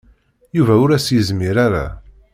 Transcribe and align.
Yuba 0.57 0.73
ur 0.83 0.89
as-yezmir 0.91 1.55
ara. 1.65 1.85